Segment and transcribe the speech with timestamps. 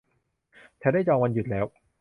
[0.81, 1.65] ฉันได้จองวันหยุดแล้ว